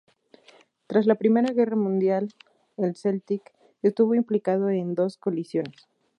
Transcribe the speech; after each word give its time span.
Tras 0.87 1.05
la 1.05 1.13
Primera 1.13 1.53
Guerra 1.53 1.75
Mundial, 1.75 2.33
el 2.75 2.95
"Celtic" 2.95 3.51
estuvo 3.83 4.15
implicado 4.15 4.69
en 4.69 4.95
dos 4.95 5.17
colisiones. 5.17 5.87